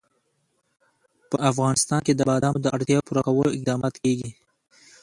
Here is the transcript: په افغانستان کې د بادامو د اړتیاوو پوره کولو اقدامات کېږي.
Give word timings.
په 1.29 1.35
افغانستان 1.51 1.99
کې 2.05 2.13
د 2.15 2.21
بادامو 2.29 2.59
د 2.63 2.67
اړتیاوو 2.75 3.05
پوره 3.07 3.21
کولو 3.27 3.55
اقدامات 3.57 3.93
کېږي. 4.03 4.29